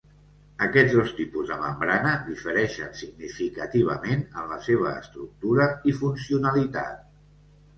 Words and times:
Aquests 0.67 0.95
dos 0.99 1.11
tipus 1.17 1.51
de 1.51 1.57
membrana 1.63 2.13
difereixen 2.29 2.97
significativament 3.01 4.25
en 4.25 4.49
la 4.55 4.59
seva 4.69 4.95
estructura 5.05 5.69
i 5.93 5.97
funcionalitat. 6.03 7.07